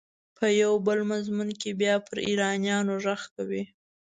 په 0.37 0.45
یو 0.61 0.73
بل 0.87 0.99
مضمون 1.11 1.49
کې 1.61 1.69
بیا 1.81 1.95
پر 2.07 2.17
ایرانیانو 2.27 2.93
غږ 3.03 3.21
کوي. 3.35 3.63